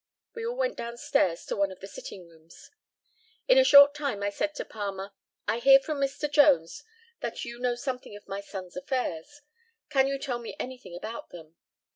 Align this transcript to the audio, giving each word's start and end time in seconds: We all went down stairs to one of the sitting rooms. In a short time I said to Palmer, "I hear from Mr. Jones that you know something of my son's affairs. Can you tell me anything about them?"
We 0.33 0.43
all 0.47 0.55
went 0.55 0.77
down 0.77 0.97
stairs 0.97 1.45
to 1.45 1.55
one 1.55 1.71
of 1.71 1.79
the 1.79 1.85
sitting 1.85 2.27
rooms. 2.27 2.71
In 3.47 3.59
a 3.59 3.63
short 3.63 3.93
time 3.93 4.23
I 4.23 4.31
said 4.31 4.55
to 4.55 4.65
Palmer, 4.65 5.11
"I 5.47 5.59
hear 5.59 5.79
from 5.79 5.99
Mr. 5.99 6.27
Jones 6.27 6.83
that 7.19 7.45
you 7.45 7.59
know 7.59 7.75
something 7.75 8.15
of 8.15 8.27
my 8.27 8.41
son's 8.41 8.75
affairs. 8.75 9.41
Can 9.91 10.07
you 10.07 10.17
tell 10.17 10.39
me 10.39 10.55
anything 10.59 10.95
about 10.95 11.29
them?" 11.29 11.55